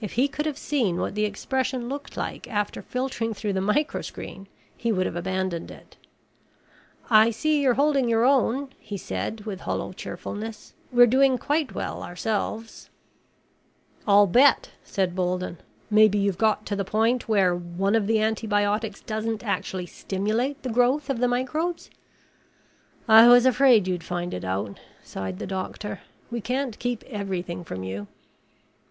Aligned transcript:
If 0.00 0.12
he 0.14 0.26
could 0.26 0.46
have 0.46 0.56
seen 0.56 0.96
what 0.96 1.14
the 1.14 1.26
expression 1.26 1.86
looked 1.90 2.16
like 2.16 2.48
after 2.48 2.80
filtering 2.80 3.34
through 3.34 3.52
the 3.52 3.60
microscreen, 3.60 4.46
he 4.74 4.90
would 4.90 5.04
have 5.04 5.16
abandoned 5.16 5.70
it. 5.70 5.98
"I 7.10 7.30
see 7.30 7.60
you're 7.60 7.74
holding 7.74 8.08
your 8.08 8.24
own," 8.24 8.70
he 8.78 8.96
said 8.96 9.42
with 9.42 9.60
hollow 9.60 9.92
cheerfulness. 9.92 10.72
"We're 10.90 11.06
doing 11.06 11.36
quite 11.36 11.74
well 11.74 12.02
ourselves." 12.02 12.88
"I'll 14.08 14.26
bet," 14.26 14.70
said 14.82 15.14
Bolden. 15.14 15.58
"Maybe 15.90 16.16
you've 16.16 16.38
got 16.38 16.64
to 16.64 16.74
the 16.74 16.82
point 16.82 17.28
where 17.28 17.54
one 17.54 17.94
of 17.94 18.06
the 18.06 18.18
antibiotics 18.18 19.02
doesn't 19.02 19.44
actually 19.44 19.84
stimulate 19.84 20.62
the 20.62 20.70
growth 20.70 21.10
of 21.10 21.18
the 21.20 21.28
microbes?" 21.28 21.90
"I 23.06 23.28
was 23.28 23.44
afraid 23.44 23.86
you'd 23.86 24.04
find 24.04 24.32
it 24.32 24.42
out," 24.42 24.80
sighed 25.04 25.38
the 25.38 25.46
doctor. 25.46 26.00
"We 26.30 26.40
can't 26.40 26.78
keep 26.78 27.02
everything 27.04 27.62
from 27.62 27.84
you." 27.84 28.06